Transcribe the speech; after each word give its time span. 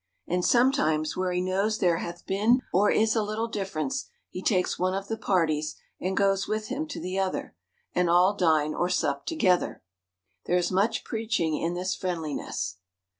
And 0.25 0.43
sometimes 0.43 1.15
where 1.15 1.31
he 1.31 1.41
knows 1.41 1.77
there 1.77 1.97
hath 1.99 2.25
been 2.25 2.61
or 2.73 2.89
is 2.89 3.15
a 3.15 3.21
little 3.21 3.47
difference, 3.47 4.09
he 4.31 4.41
takes 4.41 4.79
one 4.79 4.95
of 4.95 5.07
the 5.09 5.15
parties, 5.15 5.75
and 5.99 6.17
goes 6.17 6.47
with 6.47 6.69
him 6.69 6.87
to 6.87 6.99
the 6.99 7.19
other; 7.19 7.55
and 7.93 8.09
all 8.09 8.33
dine 8.33 8.73
or 8.73 8.89
sup 8.89 9.27
together. 9.27 9.83
There 10.47 10.57
is 10.57 10.71
much 10.71 11.03
preaching 11.03 11.55
in 11.55 11.75
this 11.75 11.93
friendliness. 11.95 12.77